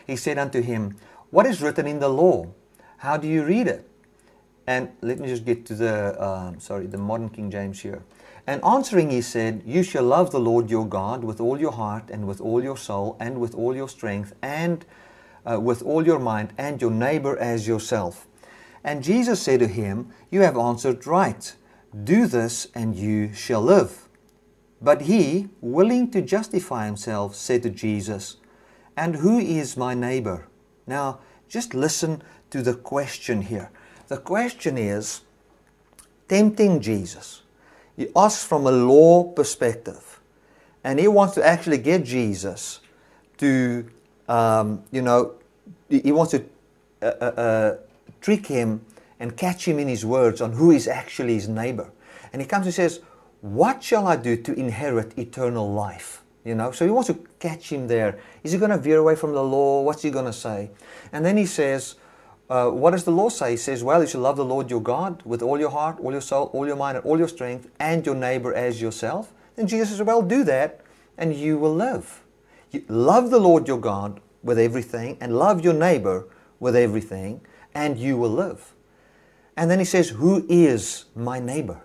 [0.07, 0.97] He said unto him,
[1.29, 2.47] What is written in the law?
[2.97, 3.87] How do you read it?
[4.67, 8.03] And let me just get to the uh, sorry, the modern King James here.
[8.47, 12.09] And answering, he said, You shall love the Lord your God with all your heart
[12.09, 14.85] and with all your soul and with all your strength and
[15.49, 18.27] uh, with all your mind and your neighbor as yourself.
[18.83, 21.55] And Jesus said to him, You have answered right.
[22.03, 24.07] Do this, and you shall live.
[24.81, 28.37] But he, willing to justify himself, said to Jesus,
[28.97, 30.47] And who is my neighbor?
[30.87, 33.69] Now, just listen to the question here.
[34.07, 35.21] The question is
[36.27, 37.43] tempting Jesus.
[37.95, 40.19] He asks from a law perspective,
[40.83, 42.79] and he wants to actually get Jesus
[43.37, 43.85] to,
[44.27, 45.33] um, you know,
[45.89, 46.43] he wants to
[47.01, 47.77] uh, uh, uh
[48.21, 48.81] trick him
[49.19, 51.91] and catch him in his words on who is actually his neighbor.
[52.33, 53.01] And he comes and says,
[53.41, 56.23] What shall I do to inherit eternal life?
[56.45, 58.19] You know, so he wants to catch him there.
[58.43, 59.81] Is he going to veer away from the law?
[59.81, 60.71] What's he going to say?
[61.11, 61.95] And then he says,
[62.49, 63.51] uh, What does the law say?
[63.51, 66.11] He says, Well, you should love the Lord your God with all your heart, all
[66.11, 69.33] your soul, all your mind, and all your strength, and your neighbor as yourself.
[69.55, 70.81] Then Jesus says, Well, do that,
[71.17, 72.21] and you will live.
[72.71, 76.27] You love the Lord your God with everything, and love your neighbor
[76.59, 77.41] with everything,
[77.75, 78.73] and you will live.
[79.55, 81.81] And then he says, Who is my neighbor?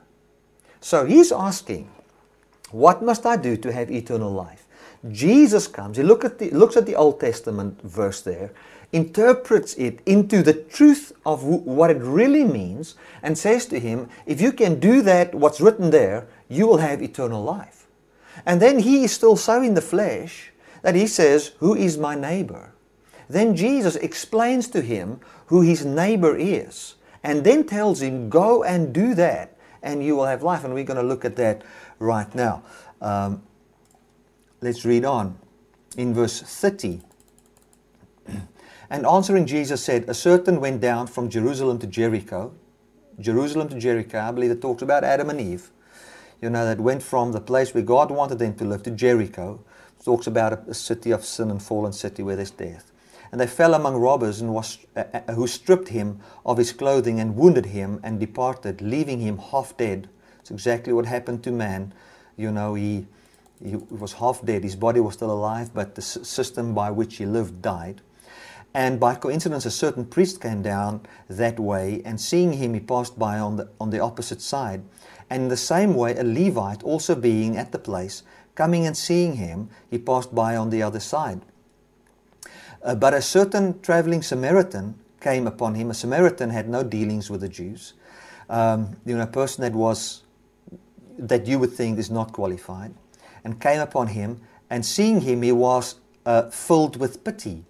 [0.80, 1.90] So he's asking,
[2.70, 4.66] What must I do to have eternal life?
[5.10, 8.52] Jesus comes, he look at the, looks at the Old Testament verse there,
[8.92, 14.40] interprets it into the truth of what it really means, and says to him, If
[14.40, 17.86] you can do that, what's written there, you will have eternal life.
[18.44, 22.14] And then he is still so in the flesh that he says, Who is my
[22.14, 22.72] neighbor?
[23.28, 28.92] Then Jesus explains to him who his neighbor is and then tells him, Go and
[28.92, 29.55] do that,
[29.86, 30.64] and you will have life.
[30.64, 31.62] And we're going to look at that
[31.98, 32.62] right now.
[33.00, 33.42] Um,
[34.60, 35.38] let's read on.
[35.96, 37.00] In verse 30,
[38.90, 42.52] And answering Jesus said, A certain went down from Jerusalem to Jericho.
[43.18, 45.70] Jerusalem to Jericho, I believe it talks about Adam and Eve.
[46.40, 49.60] You know, that went from the place where God wanted them to live to Jericho.
[49.98, 52.92] It talks about a, a city of sin and fallen city where there's death.
[53.36, 57.20] And they fell among robbers and was, uh, uh, who stripped him of his clothing
[57.20, 60.08] and wounded him and departed, leaving him half dead.
[60.40, 61.92] It's exactly what happened to man.
[62.38, 63.06] You know, he,
[63.62, 64.64] he was half dead.
[64.64, 68.00] His body was still alive, but the system by which he lived died.
[68.72, 73.18] And by coincidence, a certain priest came down that way, and seeing him, he passed
[73.18, 74.82] by on the, on the opposite side.
[75.28, 78.22] And in the same way, a Levite, also being at the place,
[78.54, 81.42] coming and seeing him, he passed by on the other side.
[82.86, 85.90] Uh, but a certain traveling Samaritan came upon him.
[85.90, 87.94] A Samaritan had no dealings with the Jews.
[88.48, 90.22] Um, you know, a person that was
[91.18, 92.94] that you would think is not qualified,
[93.42, 95.96] and came upon him, and seeing him, he was
[96.26, 97.64] uh, filled with pity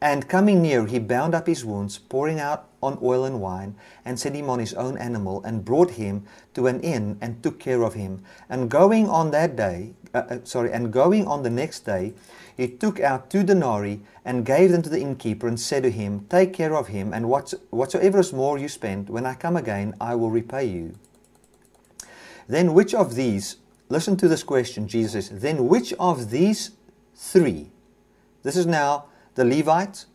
[0.00, 4.18] and coming near, he bound up his wounds, pouring out on oil and wine, and
[4.18, 7.82] set him on his own animal, and brought him to an inn, and took care
[7.82, 8.22] of him.
[8.48, 12.14] And going on that day, uh, uh, sorry, and going on the next day,
[12.56, 16.26] he took out two denarii and gave them to the innkeeper, and said to him,
[16.30, 20.14] Take care of him, and whatsoever is more you spend, when I come again, I
[20.14, 20.94] will repay you.
[22.48, 23.56] Then which of these,
[23.90, 26.70] listen to this question, Jesus says, then which of these
[27.14, 27.70] three,
[28.42, 29.04] this is now
[29.34, 30.06] the Levite,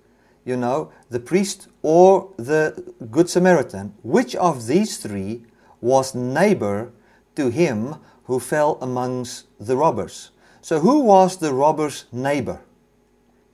[0.43, 5.43] you know, the priest, or the Good Samaritan, which of these three
[5.81, 6.91] was neighbor
[7.35, 10.31] to him who fell amongst the robbers?
[10.61, 12.61] So, who was the robber's neighbor?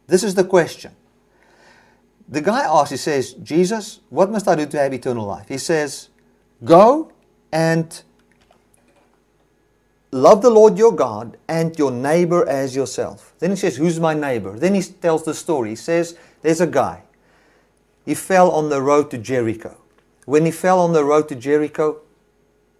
[0.08, 0.92] This is the question.
[2.28, 5.50] The guy asks, he says, Jesus, what must I do to have eternal life?
[5.50, 6.10] He says,
[6.64, 7.12] Go
[7.52, 8.02] and
[10.12, 13.34] love the Lord your God and your neighbor as yourself.
[13.40, 14.58] Then he says, Who's my neighbor?
[14.58, 15.72] Then he tells the story.
[15.72, 17.04] He says, There's a guy.
[18.06, 19.78] He fell on the road to Jericho.
[20.26, 22.02] When he fell on the road to Jericho,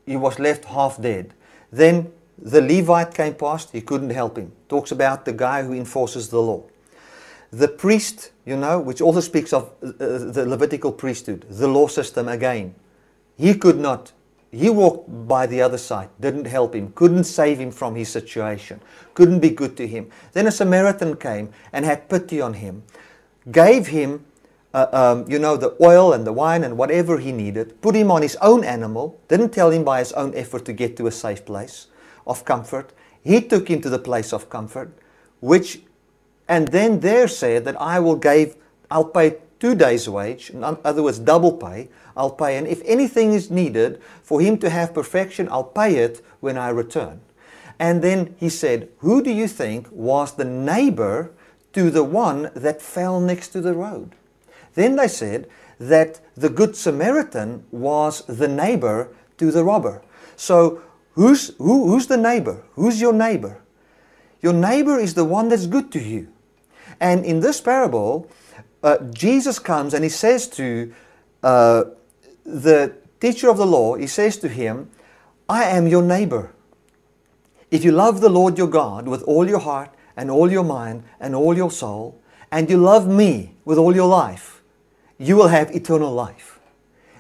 [0.06, 1.34] he was left half dead.
[1.72, 4.52] Then the Levite came past, he couldn't help him.
[4.68, 6.64] Talks about the guy who enforces the law.
[7.52, 12.28] The priest, you know, which also speaks of uh, the Levitical priesthood, the law system
[12.28, 12.76] again.
[13.38, 14.12] He could not
[14.52, 18.82] he walked by the other side, didn't help him, couldn't save him from his situation,
[19.14, 20.10] couldn't be good to him.
[20.34, 22.84] Then a Samaritan came and had pity on him,
[23.50, 24.26] gave him,
[24.74, 28.12] uh, um, you know, the oil and the wine and whatever he needed, put him
[28.12, 31.12] on his own animal, didn't tell him by his own effort to get to a
[31.12, 31.88] safe place
[32.28, 32.92] of comfort.
[33.24, 34.92] He took him to the place of comfort,
[35.40, 35.82] which,
[36.50, 38.58] and then there said that I will give,
[38.90, 42.58] I'll pay two days' wage, in other words, double pay, I'll pay.
[42.58, 46.70] And if anything is needed for him to have perfection, I'll pay it when I
[46.70, 47.22] return.
[47.80, 51.32] And then he said, Who do you think was the neighbor
[51.74, 54.16] to the one that fell next to the road?
[54.74, 55.48] Then they said
[55.80, 60.02] that the Good Samaritan was the neighbor to the robber.
[60.36, 60.82] So,
[61.14, 62.64] who's, who, who's the neighbor?
[62.74, 63.62] Who's your neighbor?
[64.42, 66.28] Your neighbor is the one that's good to you.
[67.00, 68.30] And in this parable,
[68.84, 70.94] uh, Jesus comes and he says to
[71.44, 71.84] uh,
[72.46, 74.90] the teacher of the law, he says to him,
[75.48, 76.54] I am your neighbor.
[77.70, 81.04] If you love the Lord your God with all your heart and all your mind
[81.20, 82.20] and all your soul,
[82.52, 84.62] and you love me with all your life,
[85.18, 86.60] you will have eternal life.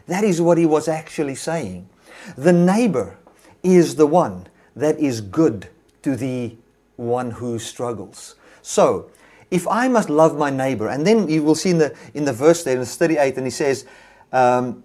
[0.08, 1.88] That is what he was actually saying.
[2.36, 3.18] The neighbor
[3.64, 5.70] is the one that is good
[6.02, 6.56] to the
[6.98, 8.36] one who struggles.
[8.62, 9.10] So,
[9.52, 12.34] if I must love my neighbor, and then you will see in the in the
[12.34, 13.86] verse there in verse 38, and he says,
[14.32, 14.84] um,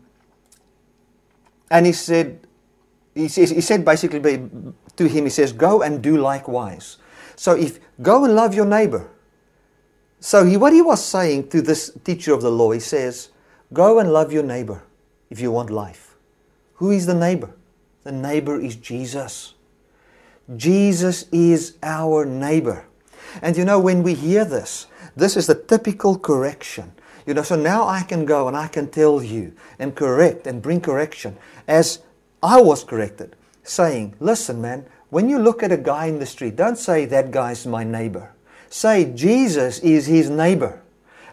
[1.70, 2.40] and he said,
[3.14, 4.20] he, says, he said basically
[4.96, 6.98] to him, he says, go and do likewise.
[7.37, 9.11] So if go and love your neighbor.
[10.20, 13.31] So he, what he was saying to this teacher of the law, he says,
[13.72, 14.83] go and love your neighbor
[15.31, 16.16] if you want life.
[16.74, 17.55] Who is the neighbor?
[18.05, 19.55] The neighbor is Jesus.
[20.57, 22.87] Jesus is our neighbor.
[23.42, 26.92] And you know, when we hear this, this is the typical correction
[27.27, 30.62] you know, so now I can go and I can tell you and correct and
[30.62, 31.99] bring correction as
[32.42, 36.55] I was corrected, saying, listen, man, when you look at a guy in the street,
[36.55, 38.32] don't say that guy's my neighbor.
[38.68, 40.82] Say Jesus is his neighbor.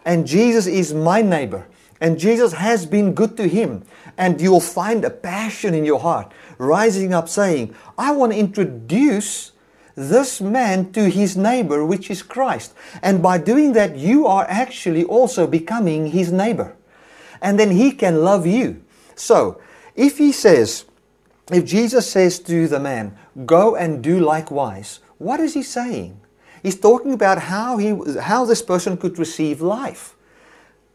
[0.04, 1.68] And Jesus is my neighbor.
[2.01, 3.84] And Jesus has been good to him.
[4.18, 9.51] And you'll find a passion in your heart rising up saying, I want to introduce
[9.96, 12.74] this man to his neighbor, which is Christ.
[13.02, 16.76] And by doing that, you are actually also becoming his neighbor.
[17.41, 18.84] And then he can love you.
[19.16, 19.62] So,
[19.96, 20.86] if he says,
[21.52, 26.20] if Jesus says to the man, go and do likewise, what is he saying?
[26.64, 30.16] He's talking about how, he, how this person could receive life.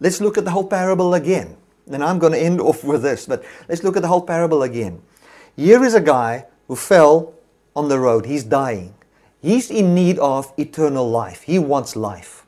[0.01, 1.57] Let's look at the whole parable again.
[1.91, 4.63] And I'm going to end off with this, but let's look at the whole parable
[4.63, 5.03] again.
[5.57, 7.35] Here is a guy who fell
[7.79, 8.27] on the road.
[8.27, 8.95] He's dying.
[9.41, 11.43] He's in need of eternal life.
[11.43, 12.45] He wants life.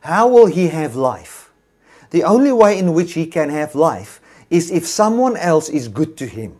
[0.00, 1.52] How will he have life?
[2.10, 4.20] The only way in which he can have life
[4.50, 6.56] is if someone else is good to him.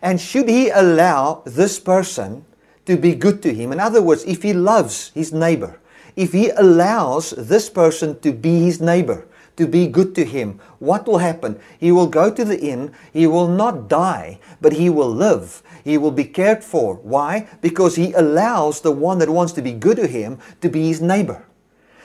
[0.00, 2.44] And should he allow this person
[2.86, 3.72] to be good to him?
[3.72, 5.78] In other words, if he loves his neighbor,
[6.16, 9.26] if he allows this person to be his neighbor,
[9.56, 11.58] to be good to him, what will happen?
[11.78, 15.62] He will go to the inn, he will not die, but he will live.
[15.84, 16.94] He will be cared for.
[16.96, 17.48] Why?
[17.60, 21.00] Because he allows the one that wants to be good to him to be his
[21.00, 21.44] neighbor.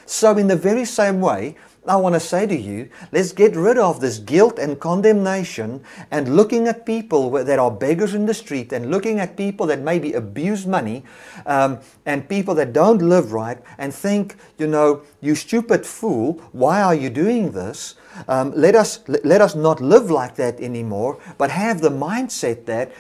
[0.06, 1.56] So, in the very same way,
[1.88, 6.36] I want to say to you, let's get rid of this guilt and condemnation and
[6.36, 10.14] looking at people that are beggars in the street and looking at people that maybe
[10.14, 11.04] abuse money
[11.46, 16.82] um, and people that don't live right and think, you know, you stupid fool, why
[16.82, 17.96] are you doing this?
[18.28, 22.92] Um, let, us, let us not live like that anymore, but have the mindset that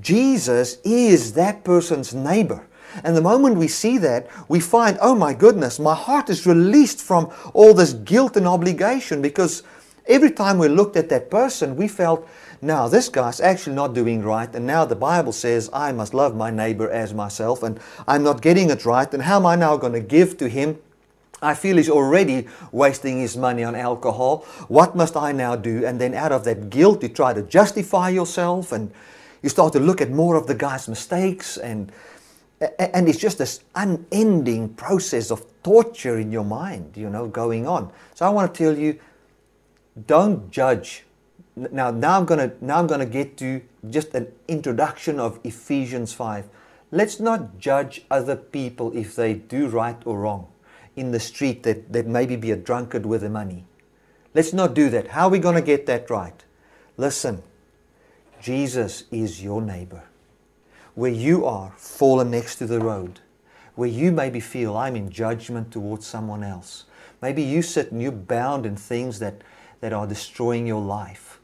[0.00, 2.66] Jesus is that person's neighbor.
[3.04, 7.00] And the moment we see that, we find, oh my goodness, my heart is released
[7.00, 9.62] from all this guilt and obligation because
[10.06, 12.28] every time we looked at that person, we felt,
[12.62, 14.52] now this guy's actually not doing right.
[14.54, 17.62] And now the Bible says, I must love my neighbor as myself.
[17.62, 17.78] And
[18.08, 19.12] I'm not getting it right.
[19.12, 20.78] And how am I now going to give to him?
[21.42, 24.46] I feel he's already wasting his money on alcohol.
[24.68, 25.84] What must I now do?
[25.84, 28.90] And then out of that guilt, you try to justify yourself and
[29.42, 31.92] you start to look at more of the guy's mistakes and
[32.60, 37.92] and it's just this unending process of torture in your mind, you know, going on.
[38.14, 38.98] So I want to tell you,
[40.06, 41.04] don't judge.
[41.54, 46.48] Now, now I'm gonna now I'm gonna get to just an introduction of Ephesians 5.
[46.90, 50.48] Let's not judge other people if they do right or wrong
[50.94, 53.64] in the street that, that maybe be a drunkard with the money.
[54.34, 55.08] Let's not do that.
[55.08, 56.44] How are we going to get that right?
[56.96, 57.42] Listen,
[58.40, 60.04] Jesus is your neighbor
[60.96, 63.20] where you are fallen next to the road,
[63.74, 66.86] where you maybe feel I'm in judgment towards someone else.
[67.20, 69.42] Maybe you sit and you're bound in things that,
[69.80, 71.38] that are destroying your life.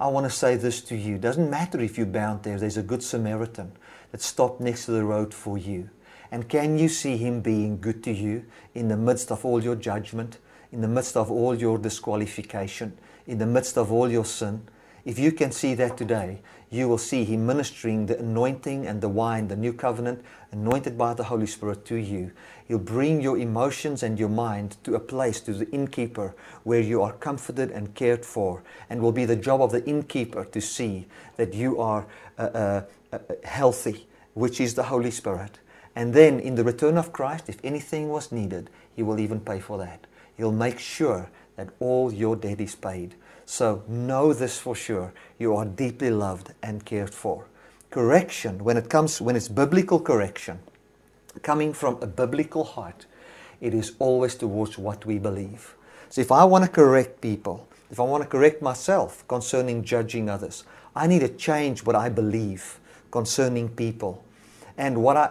[0.00, 1.16] I want to say this to you.
[1.16, 3.72] It doesn't matter if you're bound there, there's a good Samaritan
[4.10, 5.90] that stopped next to the road for you.
[6.30, 9.76] And can you see him being good to you in the midst of all your
[9.76, 10.38] judgment,
[10.72, 12.96] in the midst of all your disqualification,
[13.26, 14.66] in the midst of all your sin?
[15.04, 16.40] If you can see that today,
[16.70, 21.12] you will see Him ministering the anointing and the wine, the new covenant, anointed by
[21.12, 22.32] the Holy Spirit to you.
[22.66, 27.02] He'll bring your emotions and your mind to a place, to the innkeeper, where you
[27.02, 31.06] are comforted and cared for, and will be the job of the innkeeper to see
[31.36, 32.06] that you are
[32.38, 32.82] uh, uh,
[33.12, 35.58] uh, healthy, which is the Holy Spirit.
[35.94, 39.60] And then, in the return of Christ, if anything was needed, He will even pay
[39.60, 40.06] for that.
[40.36, 43.14] He'll make sure that all your debt is paid.
[43.46, 45.12] So know this for sure.
[45.38, 47.46] You are deeply loved and cared for.
[47.90, 50.58] Correction, when it comes, when it's biblical correction,
[51.42, 53.06] coming from a biblical heart,
[53.60, 55.74] it is always towards what we believe.
[56.08, 60.28] So if I want to correct people, if I want to correct myself concerning judging
[60.28, 60.64] others,
[60.96, 62.80] I need to change what I believe
[63.10, 64.24] concerning people.
[64.76, 65.30] And what I,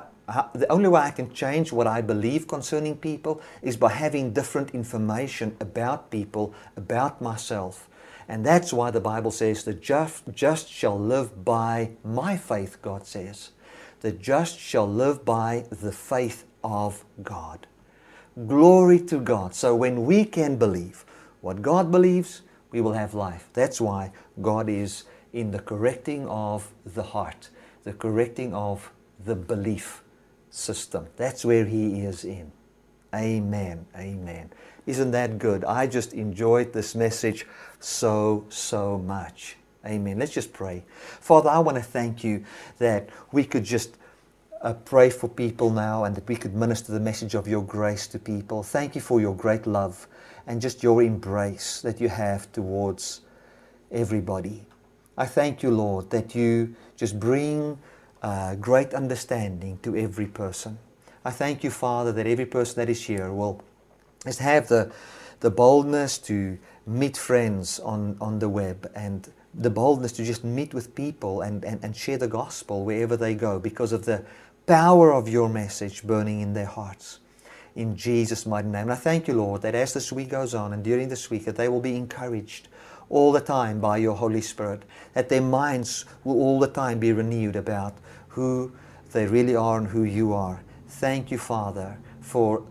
[0.54, 4.72] the only way I can change what I believe concerning people is by having different
[4.72, 7.90] information about people, about myself.
[8.28, 13.06] And that's why the Bible says, the just, just shall live by my faith, God
[13.06, 13.52] says.
[14.02, 17.68] The just shall live by the faith of God.
[18.48, 19.54] Glory to God.
[19.54, 21.06] So when we can believe
[21.42, 23.50] what God believes, we will have life.
[23.54, 24.12] That's why
[24.42, 27.50] God is in the correcting of the heart,
[27.84, 28.92] the correcting of
[29.24, 30.04] the belief
[30.50, 31.08] system.
[31.18, 32.52] That's where He is in.
[33.14, 33.86] Amen.
[33.96, 34.52] Amen.
[34.86, 35.64] Isn't that good?
[35.66, 37.46] I just enjoyed this message
[37.84, 39.58] so, so much.
[39.86, 40.18] Amen.
[40.18, 40.84] Let's just pray.
[40.96, 42.46] Father, I want to thank you
[42.80, 43.98] that we could just
[44.62, 48.08] uh, pray for people now and that we could minister the message of your grace
[48.08, 48.64] to people.
[48.64, 50.08] Thank you for your great love
[50.48, 53.22] and just your embrace that you have towards
[53.92, 54.66] everybody.
[55.18, 57.78] I thank you, Lord, that you just bring
[58.22, 60.78] uh, great understanding to every person.
[61.26, 63.62] I thank you, Father, that every person that is here will
[64.26, 64.92] just have the,
[65.44, 70.74] the boldness to meet friends on, on the web and the boldness to just meet
[70.74, 74.24] with people and, and, and share the gospel wherever they go because of the
[74.68, 77.20] power of your message burning in their hearts.
[77.76, 78.84] In Jesus' mighty name.
[78.84, 81.44] And I thank you, Lord, that as this week goes on and during this week,
[81.44, 82.70] that they will be encouraged
[83.10, 84.84] all the time by your Holy Spirit,
[85.14, 87.96] that their minds will all the time be renewed about
[88.30, 88.72] who
[89.12, 90.64] they really are and who you are.
[90.88, 92.64] Thank you, Father, for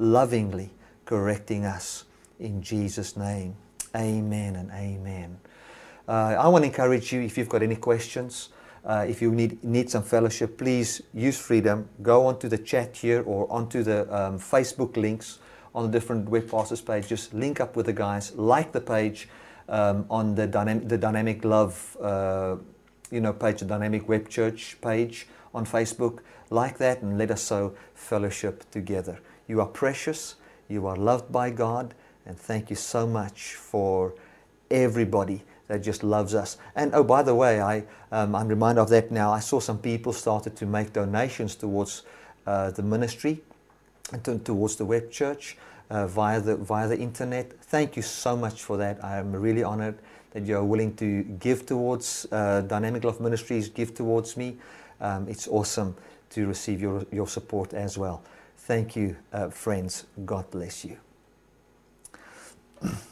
[0.00, 0.72] lovingly
[1.12, 2.06] correcting us
[2.40, 3.54] in Jesus' name.
[3.94, 5.38] Amen and amen.
[6.08, 8.48] Uh, I want to encourage you if you've got any questions,
[8.82, 11.86] uh, if you need, need some fellowship, please use freedom.
[12.00, 15.38] Go onto the chat here or onto the um, Facebook links
[15.74, 17.08] on the different web pastors page.
[17.08, 19.28] Just link up with the guys, like the page
[19.68, 22.56] um, on the dynamic, the dynamic love, uh,
[23.10, 26.20] you know, page, the dynamic web church page on Facebook.
[26.48, 29.20] Like that, and let us so fellowship together.
[29.46, 30.36] You are precious.
[30.72, 31.94] You are loved by God,
[32.24, 34.14] and thank you so much for
[34.70, 36.56] everybody that just loves us.
[36.74, 39.30] And oh, by the way, I, um, I'm reminded of that now.
[39.30, 42.04] I saw some people started to make donations towards
[42.46, 43.42] uh, the ministry
[44.12, 45.58] and to, towards the web church
[45.90, 47.52] uh, via, the, via the internet.
[47.64, 49.04] Thank you so much for that.
[49.04, 49.98] I am really honored
[50.30, 54.56] that you're willing to give towards uh, Dynamic Love Ministries, give towards me.
[55.02, 55.94] Um, it's awesome
[56.30, 58.22] to receive your, your support as well.
[58.72, 60.06] Thank you, uh, friends.
[60.24, 60.96] God bless you.